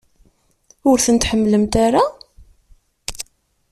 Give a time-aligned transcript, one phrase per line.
[0.89, 2.03] Ur tent-tḥemmlemt ara?